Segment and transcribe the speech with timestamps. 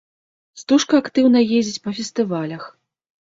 [0.61, 2.65] Стужка актыўна ездзіць па фестывалях.